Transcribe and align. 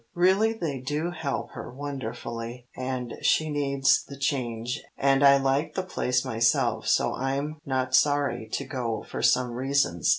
Really 0.15 0.53
they 0.53 0.79
do 0.79 1.11
help 1.11 1.51
her 1.51 1.71
wonderfully, 1.71 2.67
and 2.75 3.13
she 3.21 3.51
needs 3.51 4.03
the 4.03 4.17
change, 4.17 4.83
and 4.97 5.23
I 5.23 5.37
like 5.37 5.75
the 5.75 5.83
place 5.83 6.25
myself 6.25 6.87
so 6.87 7.13
I'm 7.13 7.59
not 7.67 7.93
sorry 7.93 8.49
to 8.53 8.65
go 8.65 9.03
for 9.07 9.21
some 9.21 9.51
reasons. 9.51 10.09